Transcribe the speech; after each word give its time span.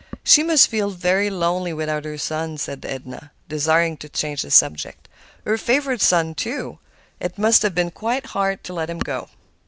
"She 0.23 0.41
must 0.41 0.67
feel 0.67 0.89
very 0.89 1.29
lonely 1.29 1.73
without 1.73 2.05
her 2.05 2.17
son," 2.17 2.57
said 2.57 2.83
Edna, 2.89 3.29
desiring 3.47 3.97
to 3.97 4.09
change 4.09 4.41
the 4.41 4.49
subject. 4.49 5.07
"Her 5.45 5.59
favorite 5.59 6.01
son, 6.01 6.33
too. 6.33 6.79
It 7.19 7.37
must 7.37 7.61
have 7.61 7.75
been 7.75 7.91
quite 7.91 8.25
hard 8.25 8.63
to 8.63 8.73
let 8.73 8.89
him 8.89 8.97
go." 8.97 9.29